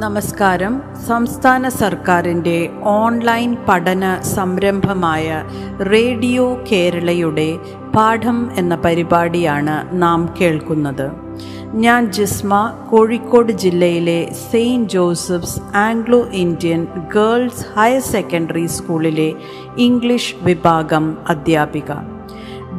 നമസ്കാരം. 0.00 0.82
സംസ്ഥാന 1.06 1.68
സർക്കാരിന്റെ 1.68 2.70
ഓൺലൈൻ 2.82 3.56
പഠന 3.68 4.20
സംരംഭമായ 4.22 5.44
റേഡിയോ 5.92 6.60
കേരളയുടെ 6.72 7.58
പാഠം 7.96 8.50
എന്ന 8.54 8.76
പരിപാടിയാണ് 8.76 10.02
നാം 10.02 10.34
കേൾക്കുന്നത്. 10.40 11.10
ഞാൻ 11.72 12.12
ജിസ്മ 12.12 12.72
കോഴിക്കോട് 12.90 13.52
ജില്ലയിലെ 13.52 14.32
Saint 14.50 14.88
Joseph's 14.88 15.76
Anglo 15.76 16.28
Indian 16.32 16.86
Girls 17.14 17.78
Higher 17.78 18.00
Secondary 18.00 18.66
സ്കൂളിലെ 18.66 19.32
ഇംഗ്ലീഷ് 19.78 20.34
വിഭാഗം 20.42 21.16
അധ്യാപിക. 21.28 21.92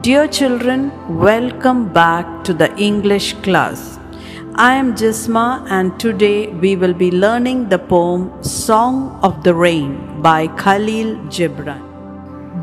Dear 0.07 0.26
children 0.26 0.91
welcome 1.09 1.88
back 1.93 2.49
to 2.49 2.53
the 2.53 2.67
English 2.77 3.35
class. 3.48 4.00
I 4.55 4.73
am 4.75 4.95
Jisma, 4.95 5.65
and 5.69 5.97
today 5.97 6.47
we 6.47 6.75
will 6.75 6.93
be 6.93 7.09
learning 7.09 7.69
the 7.69 7.79
poem 7.79 8.43
Song 8.43 9.17
of 9.23 9.43
the 9.43 9.55
Rain 9.55 10.21
by 10.21 10.48
Khalil 10.48 11.15
Gibran. 11.29 11.90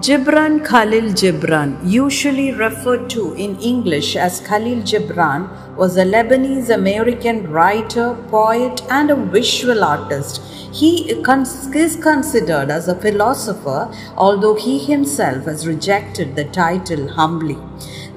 Gibran 0.05 0.65
Khalil 0.65 1.13
Gibran, 1.19 1.69
usually 1.81 2.51
referred 2.51 3.09
to 3.11 3.33
in 3.35 3.51
English 3.59 4.17
as 4.17 4.41
Khalil 4.41 4.81
Gibran, 4.81 5.47
was 5.77 5.95
a 5.95 6.03
Lebanese 6.03 6.69
American 6.69 7.37
writer, 7.49 8.07
poet, 8.29 8.83
and 8.89 9.09
a 9.09 9.15
visual 9.15 9.81
artist. 9.81 10.41
He 10.73 11.09
is 11.11 11.95
considered 11.95 12.69
as 12.69 12.87
a 12.89 12.95
philosopher, 12.95 13.81
although 14.17 14.55
he 14.55 14.75
himself 14.79 15.45
has 15.45 15.65
rejected 15.65 16.35
the 16.35 16.47
title 16.61 17.05
humbly. 17.19 17.57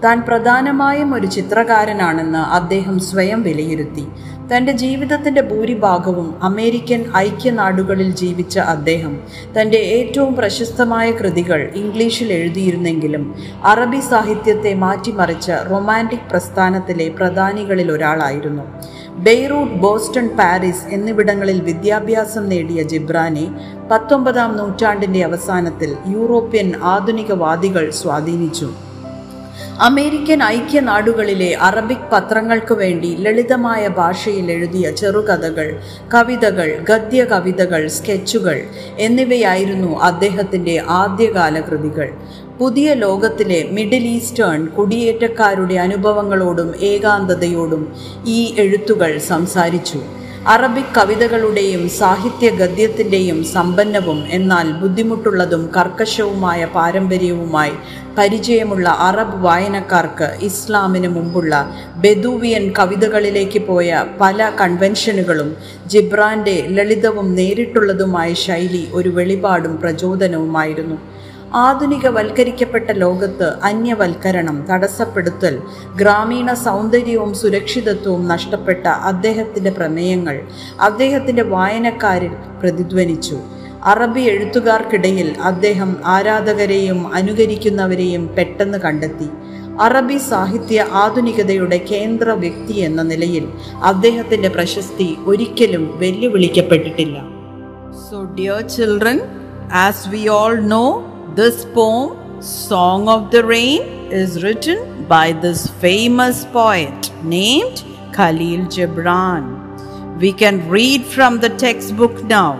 താൻ 0.04 0.18
പ്രധാനമായും 0.28 1.10
ഒരു 1.16 1.28
ചിത്രകാരനാണെന്ന് 1.36 2.42
അദ്ദേഹം 2.58 2.96
സ്വയം 3.00 3.40
വിലയിരുത്തി 3.42 4.06
തന്റെ 4.51 4.71
ജീവിതത്തിന്റെ 4.71 5.41
ഭൂരിഭാഗവും 5.41 6.43
American 6.43 7.05
ഐക്യനാടുകളിൽ 7.17 8.15
ജീവിച്ച 8.15 8.59
അദ്ദേഹം. 8.59 9.19
തന്റെ 9.55 9.77
ഏറ്റവും 9.77 10.35
പ്രശസ്തമായ 10.35 11.11
കൃതികൾ 11.11 11.71
ഇംഗ്ലീഷിൽ 11.75 12.33
എഴുതിയിരുന്നെങ്കിലും 12.33 13.35
അറബി 13.63 13.99
സാഹിത്യത്തെ 13.99 14.73
മാറ്റിമറിച്ച 14.73 15.51
റൊമാന്റിക് 15.51 16.29
പ്രസ്ഥാനത്തിലെ 16.31 17.09
പ്രധാനികളിൽ 17.09 17.91
ഒരാളായിരുന്നു. 17.91 18.63
ബെയ്റൂട്ട് 19.15 19.73
ബോസ്റ്റൺ 19.73 20.27
പാരീസ് 20.27 20.85
എന്നിവിടങ്ങളിൽ 20.87 21.61
വിദ്യാഭ്യാസം 21.61 22.49
നേടിയ 22.49 22.83
ജിബ്രാനെ 22.83 23.47
പത്തൊമ്പതാം 23.91 24.57
നൂറ്റാണ്ടിന്റെ 24.57 25.23
അവസാനത്തിൽ 25.23 25.95
യൂറോപ്യൻ 26.07 26.73
ആധുനികവാദികൾ 26.83 27.89
സ്വാധീനിച്ചു. 27.89 28.90
അമേരിക്കൻ 29.85 30.39
ഐക്യനാടുകളിലെ 30.45 31.47
അറബിക് 31.67 32.09
പത്രങ്ങൾക്ക് 32.11 32.73
വേണ്ടി 32.73 33.09
ലളിതമായ 33.19 33.83
ഭാഷയിൽ 33.99 34.47
എഴുതിയ 34.51 34.91
ചെറുകഥകൾ 34.91 35.67
കവിതകൾ 36.13 36.67
ഗദ്യ 36.89 37.21
കവിതകൾ 37.23 37.81
സ്കെച്ചുകൾ 37.87 38.57
എന്നിവയായിരുന്നു 38.97 39.91
അദ്ദേഹത്തിന്റെ 40.01 40.75
ആദ്യകാല 40.99 41.61
കൃതികൾ 41.61 42.09
പുതിയ 42.59 42.93
ലോകത്തിലെ 42.93 43.59
മിഡിൽ 43.71 44.07
ഈസ്റ്റേൺ 44.07 44.61
കുടിയേറ്റക്കാരുടെ 44.77 45.77
അനുഭവങ്ങളോടും 45.87 46.71
ഏകാന്തതയോടും 46.93 47.83
ഈ 48.37 48.39
എഴുത്തുകൾ 48.57 49.11
സംസാരിച്ചു. 49.27 50.01
അറബിക് 50.49 50.93
കവിതകളുടെയും 50.97 51.89
സാഹിത്യ 51.89 52.49
ഗദ്യത്തിന്റെയും 52.49 53.43
സമ്പന്നവും 53.43 54.19
എന്നാൽ 54.29 54.67
ബുദ്ധിമുട്ടുള്ളതും 54.71 55.69
കർക്കശവുമായ 55.75 56.65
പാരമ്പര്യവുമായി 56.65 57.73
പരിചയമുള്ള 58.17 58.89
അറബ് 58.89 59.37
വായനക്കാർക്ക് 59.43 60.29
ഇസ്ലാമിന് 60.41 61.07
മുമ്പുള്ള 61.07 61.53
ബെദൂവിയൻ 61.95 62.71
കവിതകളിലേക്ക് 62.79 63.61
പോയ 63.67 64.03
പല 64.19 64.49
കൺവെൻഷനുകളും 64.61 65.55
ജിബ്രാന്റെ 65.87 66.57
ലളിതവും 66.69 67.35
നേരിട്ടുള്ളതുമായ 67.35 68.33
ശൈലി 68.33 68.87
ഒരു 68.91 69.09
വെളിപാടും 69.09 69.77
പ്രചോദനവുമായിരുന്നു. 69.77 70.99
ആധുനികവൽക്കരിക്കപ്പെട്ട 71.55 72.91
ലോകത്ത് 72.91 73.53
അന്യവൽക്കരണം 73.63 74.65
തടസ്സപ്പെടുത്തൽ 74.69 75.59
ഗ്രാമീണ 75.95 76.53
സൗന്ദര്യവും 76.53 77.33
സുരക്ഷിതത്വവും 77.33 78.27
നഷ്ടപ്പെട്ട 78.27 78.87
അദ്ദേഹത്തിന്റെ 78.87 79.71
പ്രമേയങ്ങൾ 79.71 80.41
അദ്ദേഹത്തിന്റെ 80.79 81.41
വായനക്കാരിൽ 81.41 82.31
പ്രതിധ്വനിച്ചു. 82.63 83.39
അറബി 83.83 84.21
എഴുത്തുകാർക്കിടയിൽ 84.21 85.35
അദ്ദേഹം 85.41 85.97
ആരാധകരെയും 86.05 87.13
അനുകരിക്കുന്നവരെയും 87.13 88.27
പെട്ടെന്ന് 88.27 88.77
കണ്ടെത്തി. 88.77 89.29
അറബി 89.81 90.17
സാഹിത്യ 90.17 90.85
ആധുനികതയുടെ 90.91 91.77
കേന്ദ്ര 91.77 92.29
വ്യക്തി 92.29 92.73
എന്ന 92.73 93.01
നിലയിൽ 93.01 93.47
അദ്ദേഹത്തിന്റെ 93.83 94.49
പ്രശസ്തി 94.49 95.17
ഒരിക്കലും 95.25 95.97
വെല്ലുവിളിക്കപ്പെട്ടിട്ടില്ല. 95.97 97.23
So 98.11 98.23
dear 98.23 98.61
children 98.61 99.19
as 99.73 100.09
we 100.09 100.27
all 100.27 100.59
know 100.59 101.07
This 101.33 101.63
poem, 101.63 102.41
Song 102.41 103.07
of 103.07 103.31
the 103.31 103.41
Rain, 103.45 103.83
is 104.11 104.43
written 104.43 105.05
by 105.05 105.31
this 105.31 105.69
famous 105.83 106.43
poet 106.43 107.09
named 107.23 107.85
Khalil 108.11 108.65
Gibran. 108.65 110.19
We 110.19 110.33
can 110.33 110.67
read 110.67 111.05
from 111.05 111.39
the 111.39 111.47
textbook 111.47 112.21
now. 112.25 112.59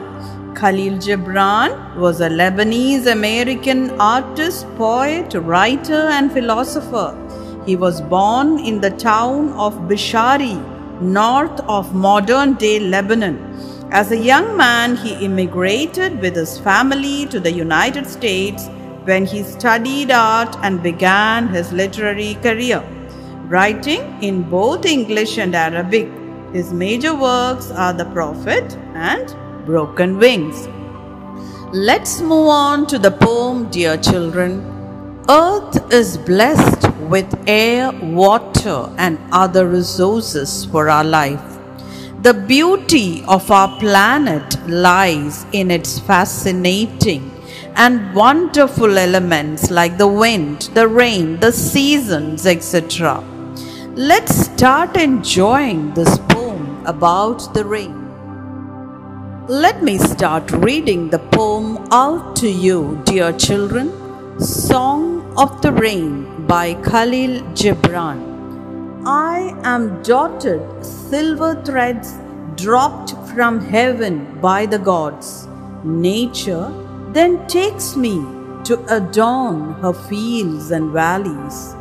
Khalil 0.56 1.00
Gibran 1.00 1.98
was 1.98 2.22
a 2.22 2.30
Lebanese 2.30 3.12
American 3.12 3.92
artist, 4.00 4.66
poet, 4.78 5.34
writer, 5.34 6.04
and 6.18 6.32
philosopher. 6.32 7.10
He 7.66 7.76
was 7.76 8.00
born 8.00 8.58
in 8.60 8.80
the 8.80 8.92
town 8.92 9.50
of 9.54 9.74
Bishari, 9.90 10.56
north 11.02 11.60
of 11.68 11.94
modern 11.94 12.54
day 12.54 12.80
Lebanon. 12.80 13.38
As 13.94 14.10
a 14.10 14.18
young 14.18 14.56
man, 14.56 14.96
he 14.96 15.26
immigrated 15.26 16.22
with 16.22 16.34
his 16.34 16.58
family 16.58 17.26
to 17.26 17.42
the 17.42 17.52
United 17.52 18.08
States 18.08 18.70
when 19.04 19.26
he 19.26 19.44
studied 19.44 20.12
art 20.12 20.56
and 20.64 20.82
began 20.82 21.50
his 21.50 21.74
literary 21.74 22.36
career. 22.36 22.82
Writing 23.50 24.02
in 24.24 24.44
both 24.44 24.86
English 24.86 25.38
and 25.38 25.54
Arabic, 25.54 26.10
his 26.54 26.72
major 26.72 27.14
works 27.14 27.70
are 27.70 27.92
The 27.92 28.06
Prophet 28.06 28.78
and 28.94 29.36
Broken 29.66 30.18
Wings. 30.18 30.70
Let's 31.74 32.22
move 32.22 32.48
on 32.48 32.88
to 32.88 32.98
the 32.98 33.12
poem, 33.12 33.70
dear 33.72 33.98
children. 33.98 34.62
Earth 35.28 35.92
is 35.92 36.18
blessed 36.18 36.90
with 37.10 37.28
air, 37.46 37.92
water, 37.92 38.90
and 38.98 39.20
other 39.34 39.68
resources 39.68 40.64
for 40.64 40.90
our 40.90 41.04
life. 41.04 41.51
The 42.22 42.36
beauty 42.36 43.24
of 43.28 43.50
our 43.50 43.80
planet 43.80 44.56
lies 44.70 45.44
in 45.54 45.72
its 45.72 45.98
fascinating 45.98 47.32
and 47.76 48.14
wonderful 48.14 48.96
elements 48.96 49.72
like 49.72 49.98
the 49.98 50.08
wind, 50.08 50.70
the 50.76 50.88
rain, 50.88 51.40
the 51.40 51.52
seasons, 51.52 52.46
etc. 52.46 53.24
Let's 53.96 54.36
start 54.36 54.98
enjoying 54.98 55.96
this 55.96 56.20
poem 56.30 56.86
about 56.86 57.56
the 57.56 57.66
rain. 57.66 57.98
Let 59.48 59.82
me 59.82 59.98
start 59.98 60.52
reading 60.52 61.10
the 61.10 61.18
poem 61.18 61.88
out 61.92 62.36
to 62.36 62.48
you, 62.48 63.02
dear 63.04 63.34
children. 63.34 63.90
Song 64.40 65.34
of 65.36 65.60
the 65.64 65.72
Rain 65.72 66.46
by 66.46 66.76
Khalil 66.76 67.42
Gibran. 67.56 68.31
I 69.04 69.60
am 69.64 70.04
dotted 70.04 70.62
silver 70.86 71.60
threads 71.64 72.20
dropped 72.56 73.16
from 73.34 73.60
heaven 73.60 74.40
by 74.40 74.68
the 74.68 74.78
gods. 74.78 75.48
Nature 75.84 76.72
then 77.12 77.48
takes 77.48 77.96
me 77.96 78.24
to 78.66 78.80
adorn 78.96 79.74
her 79.82 79.94
fields 79.94 80.70
and 80.70 80.92
valleys. 80.92 81.74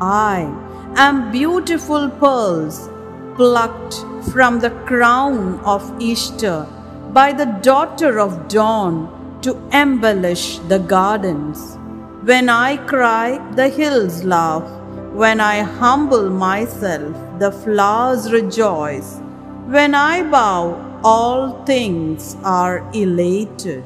I 0.00 0.52
am 0.96 1.30
beautiful 1.30 2.10
pearls 2.10 2.88
plucked 3.36 3.94
from 4.32 4.58
the 4.58 4.70
crown 4.84 5.60
of 5.60 5.82
Ishtar 6.02 6.66
by 7.12 7.32
the 7.32 7.46
daughter 7.62 8.18
of 8.18 8.48
dawn 8.48 9.38
to 9.42 9.56
embellish 9.72 10.58
the 10.70 10.80
gardens. 10.80 11.78
When 12.22 12.48
I 12.48 12.78
cry, 12.78 13.38
the 13.52 13.68
hills 13.68 14.24
laugh. 14.24 14.83
When 15.14 15.40
I 15.40 15.60
humble 15.60 16.28
myself, 16.28 17.14
the 17.38 17.52
flowers 17.52 18.32
rejoice. 18.32 19.20
When 19.66 19.94
I 19.94 20.28
bow, 20.28 21.00
all 21.04 21.64
things 21.64 22.36
are 22.42 22.78
elated. 22.92 23.84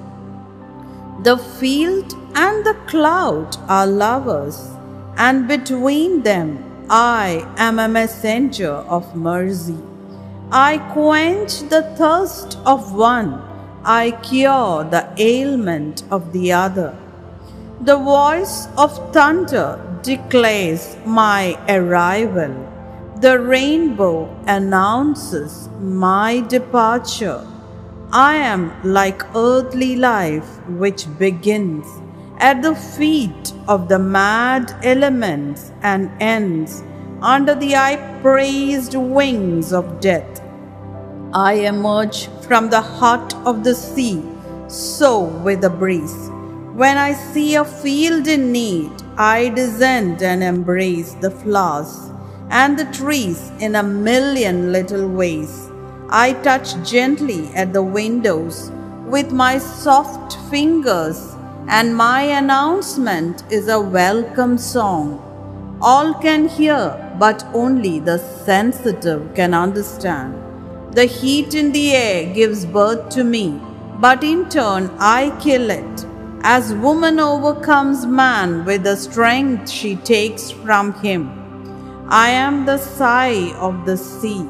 The 1.24 1.36
field 1.36 2.14
and 2.34 2.64
the 2.64 2.74
cloud 2.86 3.58
are 3.68 3.86
lovers, 3.86 4.70
and 5.18 5.46
between 5.46 6.22
them 6.22 6.64
I 6.88 7.46
am 7.58 7.78
a 7.78 7.88
messenger 7.88 8.72
of 8.96 9.14
mercy. 9.14 9.76
I 10.50 10.78
quench 10.94 11.60
the 11.68 11.82
thirst 11.98 12.56
of 12.64 12.94
one, 12.94 13.42
I 13.84 14.12
cure 14.22 14.82
the 14.82 15.12
ailment 15.18 16.04
of 16.10 16.32
the 16.32 16.52
other. 16.52 16.96
The 17.82 17.98
voice 17.98 18.66
of 18.78 19.12
thunder 19.12 19.78
declares 20.02 20.96
my 21.04 21.58
arrival. 21.68 22.54
The 23.20 23.38
rainbow 23.40 24.28
announces 24.46 25.68
my 25.80 26.40
departure. 26.40 27.46
I 28.12 28.36
am 28.36 28.72
like 28.84 29.22
earthly 29.34 29.96
life 29.96 30.66
which 30.68 31.06
begins 31.18 31.86
at 32.38 32.62
the 32.62 32.74
feet 32.74 33.52
of 33.66 33.88
the 33.88 33.98
mad 33.98 34.74
elements 34.82 35.72
and 35.82 36.10
ends 36.20 36.82
under 37.20 37.54
the 37.54 37.74
upraised 37.74 38.94
wings 38.94 39.72
of 39.72 40.00
death. 40.00 40.40
I 41.32 41.54
emerge 41.54 42.28
from 42.46 42.70
the 42.70 42.80
heart 42.80 43.34
of 43.44 43.64
the 43.64 43.74
sea, 43.74 44.22
so 44.68 45.24
with 45.24 45.64
a 45.64 45.70
breeze. 45.70 46.30
When 46.74 46.96
I 46.96 47.12
see 47.12 47.56
a 47.56 47.64
field 47.64 48.28
in 48.28 48.52
need, 48.52 48.92
I 49.20 49.48
descend 49.48 50.22
and 50.22 50.44
embrace 50.44 51.14
the 51.14 51.32
flowers 51.32 52.12
and 52.50 52.78
the 52.78 52.84
trees 52.92 53.50
in 53.58 53.74
a 53.74 53.82
million 53.82 54.70
little 54.70 55.08
ways. 55.08 55.68
I 56.08 56.34
touch 56.34 56.76
gently 56.88 57.48
at 57.56 57.72
the 57.72 57.82
windows 57.82 58.70
with 59.06 59.32
my 59.32 59.58
soft 59.58 60.38
fingers, 60.48 61.34
and 61.66 61.96
my 61.96 62.22
announcement 62.22 63.42
is 63.50 63.66
a 63.66 63.80
welcome 63.80 64.56
song. 64.56 65.18
All 65.82 66.14
can 66.14 66.46
hear, 66.46 67.16
but 67.18 67.44
only 67.52 67.98
the 67.98 68.18
sensitive 68.18 69.34
can 69.34 69.52
understand. 69.52 70.32
The 70.94 71.06
heat 71.06 71.54
in 71.54 71.72
the 71.72 71.90
air 71.90 72.32
gives 72.32 72.64
birth 72.64 73.08
to 73.16 73.24
me, 73.24 73.60
but 73.98 74.22
in 74.22 74.48
turn 74.48 74.92
I 75.00 75.36
kill 75.40 75.70
it. 75.70 76.07
As 76.42 76.72
woman 76.72 77.18
overcomes 77.18 78.06
man 78.06 78.64
with 78.64 78.84
the 78.84 78.96
strength 78.96 79.68
she 79.68 79.96
takes 79.96 80.50
from 80.50 80.92
him. 80.94 81.30
I 82.08 82.30
am 82.30 82.64
the 82.64 82.78
sigh 82.78 83.52
of 83.58 83.84
the 83.84 83.96
sea, 83.96 84.46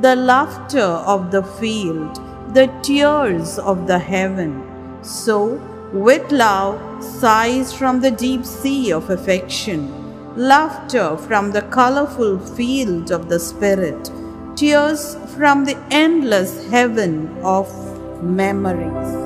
the 0.00 0.16
laughter 0.16 0.80
of 0.80 1.30
the 1.30 1.42
field, 1.42 2.16
the 2.54 2.72
tears 2.82 3.58
of 3.58 3.86
the 3.86 3.98
heaven. 3.98 4.62
So, 5.02 5.60
with 5.92 6.32
love, 6.32 7.04
sighs 7.04 7.72
from 7.72 8.00
the 8.00 8.10
deep 8.10 8.44
sea 8.44 8.92
of 8.92 9.10
affection, 9.10 10.36
laughter 10.36 11.16
from 11.16 11.52
the 11.52 11.62
colorful 11.62 12.38
field 12.38 13.12
of 13.12 13.28
the 13.28 13.38
spirit, 13.38 14.10
tears 14.56 15.16
from 15.36 15.64
the 15.66 15.76
endless 15.90 16.68
heaven 16.70 17.28
of 17.44 17.68
memories. 18.22 19.25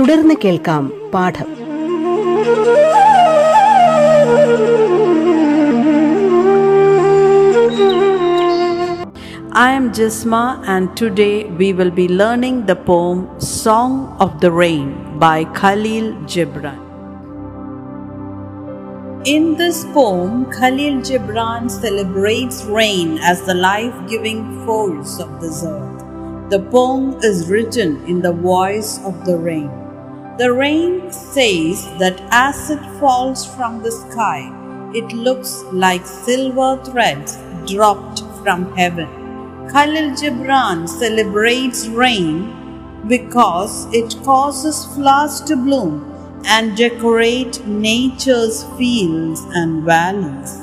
തുടർന്ന് 0.00 0.34
കേൾക്കാം 0.44 0.92
പാഠം 1.14 1.50
I 9.58 9.72
am 9.72 9.90
Jisma, 9.90 10.62
and 10.66 10.94
today 10.94 11.44
we 11.60 11.72
will 11.72 11.90
be 11.90 12.08
learning 12.08 12.66
the 12.66 12.76
poem 12.76 13.20
Song 13.40 14.14
of 14.20 14.38
the 14.42 14.50
Rain 14.52 15.18
by 15.18 15.44
Khalil 15.44 16.12
Gibran. 16.32 16.80
In 19.24 19.56
this 19.56 19.84
poem, 19.94 20.44
Khalil 20.56 21.00
Gibran 21.00 21.70
celebrates 21.70 22.64
rain 22.64 23.18
as 23.18 23.42
the 23.42 23.54
life 23.54 23.96
giving 24.06 24.64
force 24.66 25.18
of 25.18 25.40
this 25.40 25.64
earth. 25.64 26.04
The 26.50 26.60
poem 26.60 27.16
is 27.22 27.48
written 27.48 28.04
in 28.06 28.20
the 28.20 28.32
voice 28.32 29.00
of 29.04 29.24
the 29.24 29.36
rain. 29.36 29.79
The 30.37 30.53
rain 30.53 31.11
says 31.11 31.85
that 31.99 32.21
as 32.31 32.69
it 32.69 32.79
falls 32.99 33.45
from 33.45 33.83
the 33.83 33.91
sky, 33.91 34.49
it 34.95 35.11
looks 35.11 35.61
like 35.73 36.05
silver 36.05 36.81
threads 36.85 37.37
dropped 37.67 38.21
from 38.41 38.75
heaven. 38.77 39.09
Khalil 39.69 40.11
Gibran 40.11 40.87
celebrates 40.87 41.87
rain 41.87 43.03
because 43.07 43.93
it 43.93 44.15
causes 44.23 44.85
flowers 44.95 45.41
to 45.41 45.57
bloom 45.57 46.41
and 46.45 46.77
decorate 46.77 47.65
nature's 47.67 48.63
fields 48.77 49.41
and 49.53 49.83
valleys. 49.83 50.57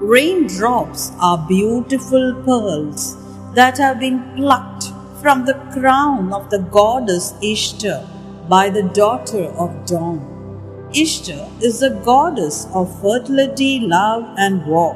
Raindrops 0.00 1.12
are 1.20 1.46
beautiful 1.46 2.34
pearls 2.46 3.16
that 3.54 3.76
have 3.76 4.00
been 4.00 4.22
plucked 4.36 4.86
from 5.20 5.44
the 5.44 5.54
crown 5.72 6.32
of 6.32 6.48
the 6.48 6.60
goddess 6.60 7.34
Ishtar 7.42 8.17
by 8.48 8.70
the 8.70 8.82
daughter 8.82 9.44
of 9.64 9.86
dawn. 9.86 10.18
Ishtar 10.94 11.48
is 11.60 11.80
the 11.80 11.90
goddess 12.04 12.66
of 12.72 13.00
fertility, 13.02 13.80
love, 13.80 14.24
and 14.38 14.64
war. 14.66 14.94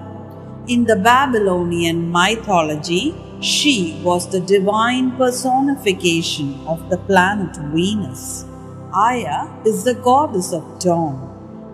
In 0.67 0.85
the 0.85 0.97
Babylonian 0.97 2.11
mythology, 2.11 3.15
she 3.41 4.01
was 4.03 4.31
the 4.31 4.41
divine 4.41 5.11
personification 5.17 6.59
of 6.67 6.89
the 6.89 6.97
planet 6.97 7.57
Venus. 7.75 8.47
Aya 8.95 9.49
is 9.67 9.85
the 9.85 9.95
goddess 9.95 10.53
of 10.53 10.65
dawn. 10.79 11.29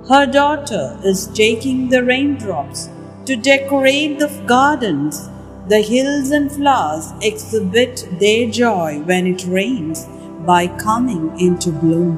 Her 0.08 0.26
daughter 0.26 0.99
is 1.04 1.26
taking 1.28 1.90
the 1.90 2.02
raindrops 2.02 2.88
to 3.26 3.37
decorate 3.37 4.18
the 4.18 4.28
gardens. 4.47 5.28
The 5.68 5.82
hills 5.82 6.30
and 6.30 6.50
flowers 6.50 7.12
exhibit 7.20 8.08
their 8.18 8.49
joy 8.50 9.02
when 9.04 9.26
it 9.26 9.44
rains 9.44 10.06
by 10.40 10.66
coming 10.78 11.38
into 11.38 11.71
bloom. 11.73 12.16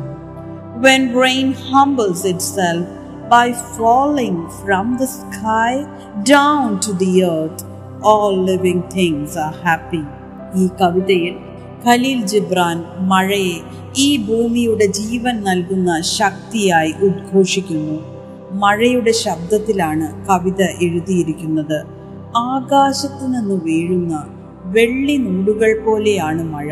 When 0.80 1.14
rain 1.14 1.52
humbles 1.52 2.24
itself 2.24 2.86
by 3.30 3.52
falling 3.52 4.48
from 4.50 4.96
the 4.96 5.06
sky 5.08 5.86
down 6.24 6.80
to 6.80 6.92
the 6.94 7.24
earth, 7.26 7.64
all 8.02 8.36
living 8.44 8.82
things 8.90 9.36
are 9.36 9.54
happy. 9.64 10.04
ഈ 10.56 10.64
കവിതയിൽ 10.80 11.34
ഖലീൽ 11.84 12.20
ജിബ്രാൻ 12.26 12.78
മഴയെ 13.08 13.58
ഈ 13.96 14.08
ഭൂമിയുടെ 14.24 14.86
ജീവൻ 14.98 15.36
നൽകുന്ന 15.40 15.90
ശക്തിയായി 16.18 16.92
ഉദ്ഘോഷിക്കുന്നു 17.06 17.96
മഴയുടെ 18.54 19.12
ശബ്ദത്തിലാണ് 19.16 20.06
കവിത 20.28 20.62
എഴുതിയിരിക്കുന്നത് 20.86 21.78
ആകാശത്തു 22.40 23.26
നിന്ന് 23.26 23.56
വീഴുന്ന 23.66 24.14
വെള്ളി 24.74 25.16
നൂടുകൾ 25.18 25.70
പോലെയാണ് 25.84 26.42
മഴ 26.54 26.68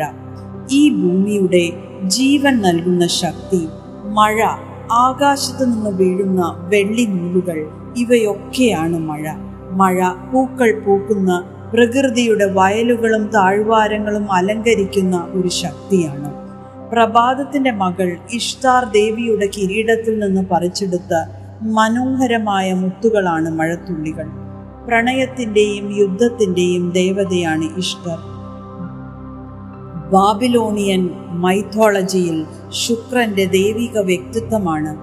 ഈ 0.69 0.89
ഭൂമിയുടെ 0.89 1.71
ജീവൻ 2.07 2.57
നൽകുന്ന 2.57 3.07
ശക്തി 3.07 3.67
മഴ 4.03 4.43
ആകാശത്തു 4.91 5.65
നിന്ന് 5.65 5.89
വീഴുന്ന 5.89 6.41
വെള്ളി 6.57 7.05
നൂലുകൾ 7.05 7.67
ഇവയൊക്കെയാണ് 7.97 8.99
മഴ. 8.99 9.33
മഴ 9.71 10.09
പൂക്കൾ 10.31 10.79
പൂക്കുന്ന 10.79 11.43
പ്രകൃതിയുടെ 11.73 12.45
വയലുകളും 12.45 13.27
താഴ്വാരങ്ങളും 13.27 14.33
അലങ്കരിക്കുന്ന 14.33 15.27
ഒരു 15.31 15.47
ശക്തിയാണ്. 15.47 16.29
പ്രഭാതത്തിന്റെ 16.91 17.71
മകൾ 17.71 18.17
ഇഷ്താർ 18.33 18.85
ദേവിയുടെ 18.85 19.49
കിരീടത്തിൽ 19.57 20.19
നിന്ന് 20.19 20.41
പറിച്ചെടുത്ത 20.41 21.13
മനോഹരമായ 21.61 22.73
മുത്തുകളാണ് 22.73 23.49
മഴത്തുള്ളികൾ. 23.49 24.27
പ്രണയത്തിന്റെയും 24.87 25.97
യുദ്ധത്തിന്റെയും 25.97 26.89
ദേവതയാണ് 26.89 27.77
ഇഷ്ടർ 27.77 28.38
ബാബിലോണിയൻ 30.11 31.09
മൈത്തോളജിയിൽ 31.29 32.45
ശുക്രന്റെ 32.69 33.45
ദൈവിക 33.45 33.99
വ്യക്തിത്വമാണ് 33.99 34.97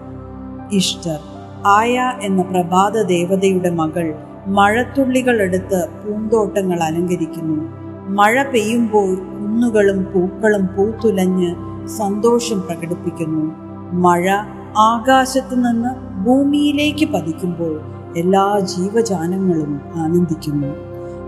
ഇഷ്ടർ 0.74 1.18
ആയ 1.66 2.12
എന്ന 2.22 2.42
പ്രഭാത 2.42 3.02
ദേവതയുടെ 3.02 3.70
മകൾ 3.70 4.14
മഴത്തുള്ളികൾ 4.46 5.42
എടുത്ത് 5.42 5.88
പൂന്തോട്ടങ്ങൾ 5.88 6.82
അലങ്കരിക്കുന്നു. 6.82 7.64
മഴ 8.08 8.42
പെയ്യുമ്പോൾ 8.42 9.14
കുന്നുകളും 9.14 10.04
പൂക്കളും 10.14 10.66
പൂത്തുലഞ്ഞ് 10.66 11.54
സന്തോഷം 11.88 12.60
പ്രകടിപ്പിക്കുന്നു. 12.60 13.54
മഴ 13.92 14.30
ആകാശത്ത് 14.78 15.54
നിന്ന് 15.54 16.22
ഭൂമിയിലേക്ക് 16.24 17.06
പതിക്കുമ്പോൾ 17.06 17.80
എല്ലാ 18.16 18.60
ജീവജാലങ്ങളും 18.60 19.80
ആനന്ദിക്കുന്നു. 19.94 20.72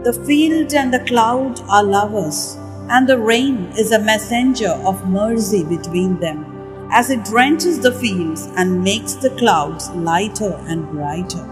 The 0.02 0.10
field 0.10 0.76
and 0.76 0.92
the 0.92 0.96
cloud 0.96 1.58
are 1.76 1.86
lovers, 1.86 2.67
and 2.90 3.08
the 3.08 3.18
rain 3.18 3.72
is 3.76 3.92
a 3.92 3.98
messenger 3.98 4.70
of 4.70 5.08
mercy 5.08 5.64
between 5.64 6.18
them, 6.20 6.88
as 6.90 7.10
it 7.10 7.24
drenches 7.24 7.80
the 7.80 7.92
fields 7.92 8.48
and 8.56 8.82
makes 8.82 9.14
the 9.14 9.30
clouds 9.30 9.90
lighter 9.90 10.54
and 10.66 10.88
brighter. 10.90 11.44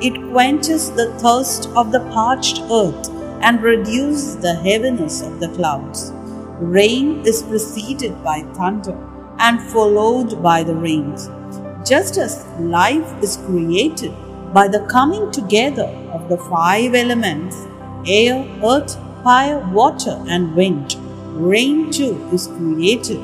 It 0.00 0.30
quenches 0.30 0.90
the 0.92 1.12
thirst 1.18 1.68
of 1.70 1.90
the 1.90 2.00
parched 2.12 2.60
earth 2.70 3.10
and 3.40 3.62
reduces 3.62 4.36
the 4.36 4.54
heaviness 4.54 5.22
of 5.22 5.40
the 5.40 5.48
clouds. 5.48 6.12
Rain 6.60 7.26
is 7.26 7.42
preceded 7.42 8.22
by 8.22 8.42
thunder 8.54 8.96
and 9.38 9.60
followed 9.60 10.42
by 10.42 10.62
the 10.62 10.74
rains. 10.74 11.28
Just 11.88 12.16
as 12.16 12.46
life 12.58 13.22
is 13.22 13.36
created 13.46 14.12
by 14.52 14.68
the 14.68 14.86
coming 14.86 15.30
together 15.30 15.86
of 16.12 16.28
the 16.28 16.38
five 16.38 16.94
elements 16.94 17.66
air, 18.06 18.46
earth, 18.64 18.96
fire, 19.26 19.58
water, 19.72 20.22
and 20.28 20.54
wind, 20.54 20.94
rain 21.52 21.90
too 21.90 22.14
is 22.32 22.46
created. 22.46 23.18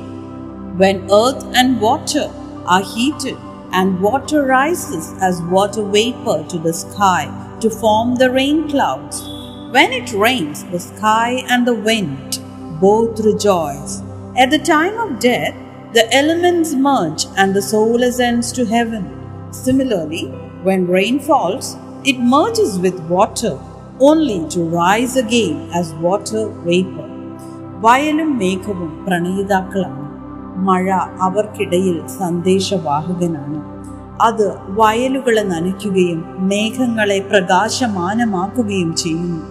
When 0.76 1.08
earth 1.08 1.44
and 1.54 1.80
water 1.80 2.28
are 2.66 2.82
heated, 2.82 3.36
and 3.70 4.00
water 4.00 4.44
rises 4.44 5.14
as 5.20 5.40
water 5.42 5.84
vapor 5.84 6.44
to 6.48 6.58
the 6.58 6.72
sky 6.72 7.30
to 7.60 7.70
form 7.70 8.16
the 8.16 8.32
rain 8.32 8.68
clouds. 8.68 9.22
When 9.70 9.92
it 9.92 10.12
rains, 10.12 10.64
the 10.64 10.80
sky 10.80 11.44
and 11.48 11.64
the 11.64 11.80
wind 11.88 12.40
both 12.80 13.24
rejoice. 13.24 14.02
At 14.36 14.50
the 14.50 14.58
time 14.58 14.98
of 14.98 15.20
death, 15.20 15.54
the 15.92 16.12
elements 16.12 16.74
merge 16.74 17.26
and 17.36 17.54
the 17.54 17.62
soul 17.62 18.02
ascends 18.02 18.50
to 18.54 18.64
heaven. 18.64 19.04
Similarly, 19.52 20.24
when 20.64 20.88
rain 20.88 21.20
falls, 21.20 21.76
it 22.04 22.18
merges 22.18 22.76
with 22.80 22.98
water 23.02 23.56
only 24.02 24.38
to 24.38 24.60
rise 24.64 25.24
again 25.24 25.54
as 25.54 26.06
water 26.06 26.46
vapor. 26.66 27.12
വയലും 27.80 28.38
മേഘവും 28.38 29.04
പ്രണയിതാക്കളാണ്. 29.06 30.12
മഴ 30.58 30.90
അവർക്കിടയിൽ 31.20 32.06
സന്ദേശവാഹകനാണ്. 32.06 33.82
അത് 34.22 34.54
വയലുകളെ 34.68 35.42
നനയ്ക്കുകയും 35.42 36.24
മേഘങ്ങളെ 36.38 37.18
പ്രകാശമാനമാക്കുകയും 37.18 38.94
ചെയ്യുന്നു. 38.94 39.42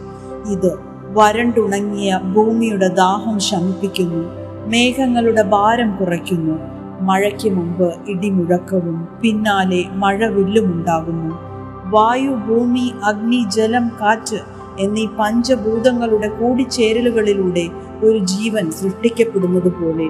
ഇത് 0.51 0.79
വരണ്ടുണങ്ങിയ 1.09 2.19
ഭൂമിയുടെ 2.35 2.87
ദാഹം 2.87 3.39
ശമിപ്പിക്കുന്നു. 3.39 4.27
മേഘങ്ങളുടെ 4.67 5.41
ഭാരം 5.41 5.95
കുറയ്ക്കുന്നു. 5.95 6.57
മഴയ്ക്ക് 7.01 7.49
മുമ്പ് 7.49 7.95
ഇടിമുഴക്കവും 8.09 9.07
പിന്നാലെ 9.21 9.85
മഴവില്ലുമുണ്ടാകുന്നു. 9.93 11.50
വായു 11.91 12.33
ഭൂമി 12.47 12.91
അഗ്നി 13.03 13.45
ജലം 13.49 13.85
കാറ്റ് 14.01 14.39
എന്നീ 14.79 15.05
പഞ്ചഭൂതങ്ങളുടെ 15.19 16.27
കൂടിച്ചേരലുകളിലൂടെ 16.27 17.65
ഒരു 18.03 18.17
ജീവൻ 18.17 18.71
സൃഷ്ടിക്കപ്പെടുന്നത് 18.71 19.71
പോലെ 19.79 20.07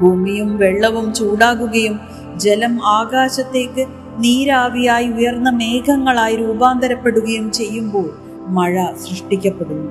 ഭൂമിയും 0.00 0.50
വെള്ളവും 0.56 1.06
ചൂടാകുകയും 1.14 1.94
ജലം 2.36 2.74
ആകാശത്തേക്ക് 2.86 3.84
നീരാവിയായി 4.18 5.08
ഉയർന്ന 5.08 5.50
മേഘങ്ങളായി 5.50 6.36
രൂപാന്തരപ്പെടുകയും 6.36 7.46
ചെയ്യുമ്പോൾ 7.52 8.08
മഴ 8.48 8.74
സൃഷ്ടിക്കപ്പെടുന്നു. 9.04 9.88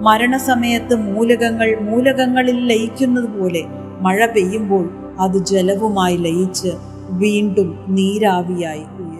മരണസമയത്ത് 0.00 0.94
മൂലകങ്ങൾ 0.94 1.68
മൂലകങ്ങളിൽ 1.80 2.58
ലയിക്കുന്നത് 2.66 3.28
പോലെ 3.38 3.62
മഴ 4.00 4.26
പെയ്യുമ്പോൾ 4.26 4.84
അത് 5.18 5.38
ജലവുമായി 5.44 6.16
ലയിച്ച് 6.16 6.70
വീണ്ടും 7.22 7.68
നീരാവിയായി 7.88 8.84
ഉയരും. 9.00 9.19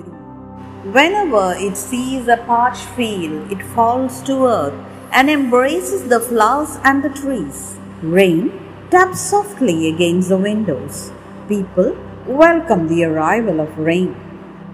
Whenever 0.92 1.54
it 1.56 1.76
sees 1.76 2.26
a 2.26 2.37
parched 2.37 2.87
field, 2.97 3.52
it 3.52 3.62
falls 3.62 4.20
to 4.23 4.47
earth 4.47 4.75
and 5.12 5.30
embraces 5.30 6.09
the 6.09 6.18
flowers 6.18 6.78
and 6.82 7.04
the 7.04 7.11
trees. 7.11 7.78
Rain 8.02 8.50
taps 8.90 9.20
softly 9.20 9.87
against 9.88 10.30
the 10.30 10.37
windows. 10.37 11.12
People 11.47 11.97
welcome 12.26 12.88
the 12.88 13.04
arrival 13.04 13.61
of 13.61 13.78
rain. 13.78 14.16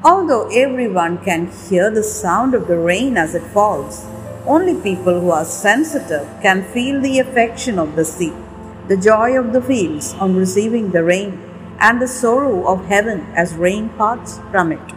Although 0.02 0.48
everyone 0.48 1.18
can 1.22 1.52
hear 1.68 1.90
the 1.90 2.02
sound 2.02 2.54
of 2.54 2.66
the 2.66 2.78
rain 2.78 3.18
as 3.18 3.34
it 3.34 3.52
falls, 3.52 4.06
only 4.46 4.80
people 4.80 5.20
who 5.20 5.30
are 5.30 5.44
sensitive 5.44 6.26
can 6.40 6.64
feel 6.72 6.98
the 6.98 7.18
affection 7.18 7.78
of 7.78 7.94
the 7.94 8.06
sea, 8.06 8.32
the 8.88 8.96
joy 8.96 9.38
of 9.38 9.52
the 9.52 9.60
fields 9.60 10.14
on 10.14 10.34
receiving 10.34 10.92
the 10.92 11.04
rain, 11.04 11.42
and 11.78 12.00
the 12.00 12.08
sorrow 12.08 12.66
of 12.66 12.86
heaven 12.86 13.20
as 13.34 13.52
rain 13.54 13.90
parts 13.90 14.38
from 14.50 14.72
it. 14.72 14.95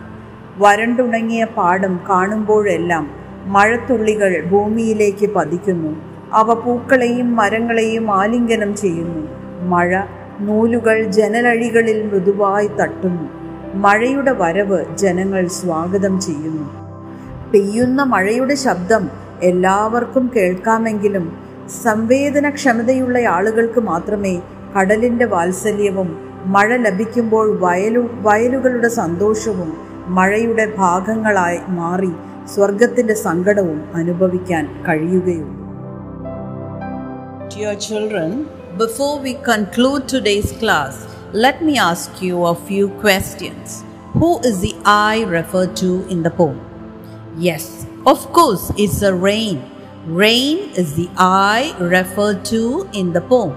വരണ്ടുണങ്ങിയ 0.59 1.43
പാടം 1.43 1.99
കാണുമ്പോഴെല്ലാം 2.09 3.11
മഴത്തുള്ളികൾ 3.45 4.45
ഭൂമിയിലേക്ക് 4.45 5.27
പതിക്കുന്നു. 5.33 5.91
അവ 6.33 6.53
പൂക്കളെയും 6.53 7.35
മരങ്ങളെയും 7.35 8.11
ആലിംഗനം 8.11 8.75
ചെയ്യുന്നു. 8.75 9.27
മഴ 9.67 10.01
നൂലുകൾ 10.39 11.03
ജനലഴികളിൽ 11.03 12.05
മൃദുവായി 12.05 12.67
തട്ടുന്നു. 12.67 13.25
മഴയുടെ 13.73 14.31
വരവ് 14.31 14.95
ജനങ്ങൾ 14.95 15.47
സ്വാഗതം 15.47 16.19
ചെയ്യുന്നു. 16.19 16.65
പെയ്യുന്ന 17.51 18.03
മഴയുടെ 18.03 18.55
ശബ്ദം 18.55 19.09
എല്ലാവർക്കും 19.43 20.31
കേൾക്കാമെങ്കിലും 20.35 21.25
സംവേദനക്ഷമതയുള്ള 21.83 23.19
ആളുകൾക്ക് 23.19 23.79
മാത്രമേ 23.79 24.41
കടലിന്റെ 24.77 25.25
വാത്സല്യവും 25.25 26.09
മഴ 26.45 26.75
ലഭിക്കുമ്പോൾ 26.75 27.59
വയലു 27.59 28.09
വയലുകളുടെ 28.21 28.87
സന്തോഷവും 28.87 29.88
മഴയുടെ 30.16 30.66
ഭാഗങ്ങളായി 30.78 31.60
മാറി 31.80 32.12
സ്വർഗത്തിന്റെ 32.54 33.16
സങ്കടവും 33.26 33.80
അനുഭവിക്കാൻ 34.00 34.66
കഴിയുകയുള്ളൂ 34.86 35.52
Dear 37.54 37.74
children, 37.76 38.30
before 38.76 39.16
we 39.24 39.32
conclude 39.50 40.02
today's 40.08 40.50
class, 40.60 40.94
let 41.44 41.56
me 41.62 41.74
ask 41.78 42.10
you 42.26 42.36
a 42.44 42.54
few 42.68 42.86
questions. 43.04 43.84
Who 44.14 44.30
is 44.40 44.56
the 44.60 44.74
I 44.84 45.22
referred 45.24 45.76
to 45.76 45.90
in 46.08 46.22
the 46.22 46.30
poem? 46.30 46.58
Yes, 47.36 47.86
of 48.06 48.32
course, 48.32 48.64
it's 48.76 49.00
the 49.00 49.14
rain. 49.14 49.58
Rain 50.06 50.70
is 50.74 50.94
the 50.94 51.08
I 51.18 51.74
referred 51.78 52.44
to 52.46 52.88
in 52.92 53.12
the 53.12 53.20
poem. 53.22 53.54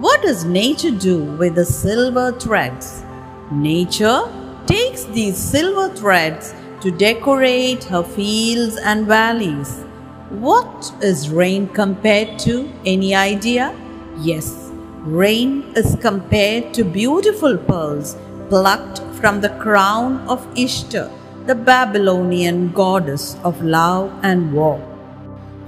What 0.00 0.22
does 0.22 0.44
nature 0.44 0.90
do 0.90 1.16
with 1.40 1.54
the 1.54 1.64
silver 1.64 2.32
threads? 2.32 3.02
Nature 3.50 4.20
takes 4.65 5.03
these 5.05 5.37
silver 5.37 5.93
threads 5.95 6.53
to 6.81 6.91
decorate 6.91 7.83
her 7.85 8.03
fields 8.03 8.77
and 8.77 9.05
valleys. 9.05 9.83
What 10.29 10.93
is 11.01 11.29
rain 11.29 11.67
compared 11.67 12.39
to? 12.39 12.71
Any 12.85 13.13
idea? 13.13 13.75
Yes, 14.17 14.71
rain 14.99 15.63
is 15.75 15.97
compared 16.01 16.73
to 16.75 16.83
beautiful 16.83 17.57
pearls 17.57 18.15
plucked 18.49 19.01
from 19.19 19.41
the 19.41 19.49
crown 19.49 20.19
of 20.27 20.47
Ishtar, 20.57 21.11
the 21.45 21.55
Babylonian 21.55 22.71
goddess 22.71 23.35
of 23.43 23.61
love 23.61 24.11
and 24.23 24.53
war. 24.53 24.77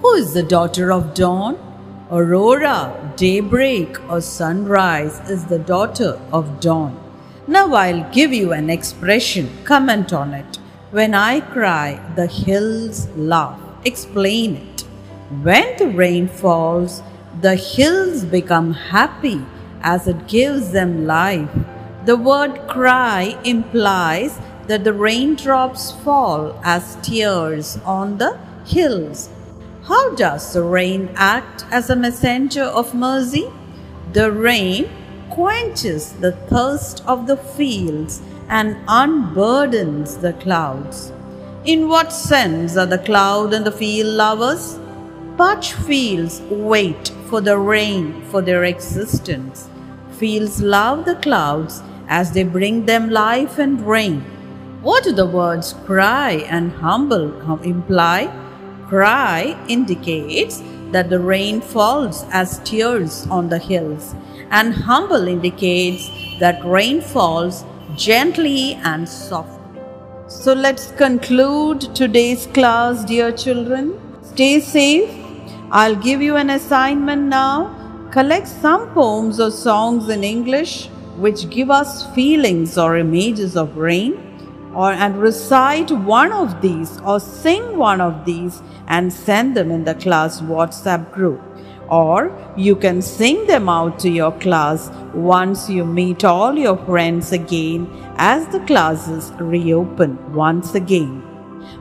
Who 0.01 0.13
is 0.13 0.33
the 0.33 0.43
daughter 0.43 0.91
of 0.91 1.13
dawn? 1.13 1.57
Aurora, 2.11 3.13
daybreak, 3.15 3.97
or 4.09 4.21
sunrise 4.21 5.19
is 5.29 5.45
the 5.45 5.59
daughter 5.59 6.19
of 6.31 6.59
dawn. 6.59 7.02
Now 7.45 7.73
I'll 7.73 8.09
give 8.11 8.31
you 8.31 8.53
an 8.53 8.69
expression, 8.69 9.49
comment 9.65 10.13
on 10.13 10.33
it. 10.33 10.59
When 10.91 11.13
I 11.13 11.41
cry, 11.41 11.99
the 12.15 12.27
hills 12.27 13.09
laugh. 13.17 13.59
Explain 13.83 14.55
it. 14.55 14.81
When 15.41 15.75
the 15.77 15.89
rain 15.89 16.29
falls, 16.29 17.03
the 17.41 17.55
hills 17.55 18.23
become 18.23 18.73
happy 18.73 19.45
as 19.81 20.07
it 20.07 20.27
gives 20.27 20.71
them 20.71 21.05
life. 21.05 21.49
The 22.05 22.15
word 22.15 22.67
cry 22.69 23.37
implies 23.43 24.39
that 24.67 24.85
the 24.85 24.93
raindrops 24.93 25.91
fall 25.91 26.57
as 26.63 26.95
tears 27.01 27.77
on 27.83 28.19
the 28.19 28.39
hills. 28.65 29.29
How 29.83 30.15
does 30.15 30.53
the 30.53 30.63
rain 30.63 31.09
act 31.15 31.65
as 31.71 31.89
a 31.89 31.95
messenger 31.97 32.63
of 32.63 32.95
mercy? 32.95 33.51
The 34.13 34.31
rain 34.31 34.89
quenches 35.33 36.13
the 36.13 36.31
thirst 36.47 37.03
of 37.07 37.25
the 37.25 37.37
fields 37.37 38.21
and 38.49 38.77
unburdens 38.87 40.21
the 40.21 40.33
clouds. 40.33 41.11
In 41.65 41.87
what 41.87 42.13
sense 42.13 42.77
are 42.77 42.85
the 42.85 42.99
cloud 42.99 43.53
and 43.53 43.65
the 43.65 43.71
field 43.71 44.13
lovers? 44.13 44.79
Parched 45.35 45.73
fields 45.73 46.39
wait 46.51 47.09
for 47.29 47.41
the 47.41 47.57
rain 47.57 48.21
for 48.29 48.43
their 48.43 48.65
existence. 48.65 49.67
Fields 50.11 50.61
love 50.61 51.05
the 51.05 51.15
clouds 51.15 51.81
as 52.07 52.31
they 52.31 52.43
bring 52.43 52.85
them 52.85 53.09
life 53.09 53.57
and 53.57 53.81
rain. 53.87 54.21
What 54.83 55.03
do 55.03 55.13
the 55.13 55.25
words 55.25 55.73
cry 55.85 56.45
and 56.47 56.71
humble 56.73 57.31
imply? 57.63 58.29
Cry 58.87 59.57
indicates 59.67 60.61
that 60.93 61.09
the 61.09 61.19
rain 61.19 61.59
falls 61.59 62.25
as 62.31 62.59
tears 62.59 63.27
on 63.29 63.49
the 63.49 63.59
hills, 63.59 64.15
and 64.51 64.73
humble 64.73 65.27
indicates 65.27 66.09
that 66.39 66.63
rain 66.63 67.01
falls 67.01 67.65
gently 67.95 68.75
and 68.83 69.07
softly. 69.07 69.81
So 70.27 70.53
let's 70.53 70.91
conclude 70.91 71.81
today's 71.93 72.47
class, 72.47 73.03
dear 73.03 73.31
children. 73.31 73.99
Stay 74.23 74.59
safe. 74.59 75.09
I'll 75.71 75.95
give 75.95 76.21
you 76.21 76.35
an 76.37 76.49
assignment 76.49 77.23
now. 77.23 78.09
Collect 78.11 78.47
some 78.47 78.89
poems 78.93 79.39
or 79.39 79.51
songs 79.51 80.09
in 80.09 80.23
English 80.23 80.89
which 81.17 81.49
give 81.49 81.69
us 81.69 82.11
feelings 82.15 82.77
or 82.77 82.97
images 82.97 83.55
of 83.55 83.77
rain 83.77 84.32
or 84.73 84.91
and 84.91 85.19
recite 85.19 85.91
one 85.91 86.31
of 86.31 86.61
these 86.61 86.99
or 87.01 87.19
sing 87.19 87.77
one 87.77 88.01
of 88.01 88.25
these 88.25 88.61
and 88.87 89.11
send 89.11 89.55
them 89.55 89.71
in 89.71 89.83
the 89.83 89.95
class 89.95 90.41
WhatsApp 90.41 91.11
group. 91.11 91.41
Or 91.89 92.31
you 92.57 92.75
can 92.75 93.01
sing 93.01 93.45
them 93.45 93.69
out 93.69 93.99
to 93.99 94.09
your 94.09 94.31
class 94.39 94.89
once 95.13 95.69
you 95.69 95.85
meet 95.85 96.23
all 96.23 96.57
your 96.57 96.77
friends 96.85 97.31
again 97.31 97.87
as 98.17 98.47
the 98.47 98.61
classes 98.61 99.31
reopen 99.39 100.33
once 100.33 100.73
again. 100.75 101.21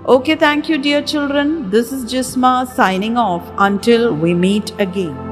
Okay, 0.07 0.35
thank 0.35 0.69
you, 0.69 0.79
dear 0.79 1.03
children. 1.03 1.71
This 1.71 1.93
is 1.93 2.05
Jisma 2.05 2.73
signing 2.75 3.17
off 3.17 3.51
until 3.57 4.15
we 4.15 4.35
meet 4.35 4.73
again. 4.81 5.32